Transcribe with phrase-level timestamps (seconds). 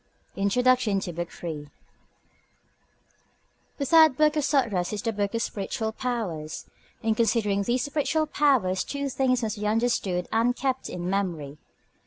[0.35, 1.69] INTRODUCTION TO BOOK III
[3.77, 6.65] The third book of the Sutras is the Book of Spiritual Powers.
[7.03, 11.59] In considering these spiritual powers, two things must be understood and kept in memory.